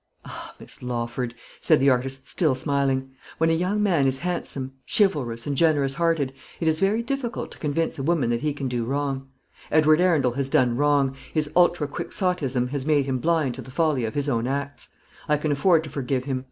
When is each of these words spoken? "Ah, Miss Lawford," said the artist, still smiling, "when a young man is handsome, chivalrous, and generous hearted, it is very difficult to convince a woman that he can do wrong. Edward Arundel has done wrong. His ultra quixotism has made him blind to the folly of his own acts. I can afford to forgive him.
"Ah, 0.25 0.55
Miss 0.59 0.81
Lawford," 0.81 1.35
said 1.59 1.79
the 1.79 1.91
artist, 1.91 2.27
still 2.27 2.55
smiling, 2.55 3.11
"when 3.37 3.51
a 3.51 3.53
young 3.53 3.83
man 3.83 4.07
is 4.07 4.17
handsome, 4.17 4.73
chivalrous, 4.87 5.45
and 5.45 5.55
generous 5.55 5.93
hearted, 5.93 6.33
it 6.59 6.67
is 6.67 6.79
very 6.79 7.03
difficult 7.03 7.51
to 7.51 7.59
convince 7.59 7.99
a 7.99 8.03
woman 8.03 8.31
that 8.31 8.41
he 8.41 8.51
can 8.51 8.67
do 8.67 8.83
wrong. 8.83 9.29
Edward 9.69 10.01
Arundel 10.01 10.31
has 10.31 10.49
done 10.49 10.75
wrong. 10.75 11.15
His 11.31 11.51
ultra 11.55 11.87
quixotism 11.87 12.69
has 12.69 12.83
made 12.83 13.05
him 13.05 13.19
blind 13.19 13.53
to 13.53 13.61
the 13.61 13.69
folly 13.69 14.03
of 14.03 14.15
his 14.15 14.27
own 14.27 14.47
acts. 14.47 14.89
I 15.29 15.37
can 15.37 15.51
afford 15.51 15.83
to 15.83 15.89
forgive 15.91 16.23
him. 16.23 16.39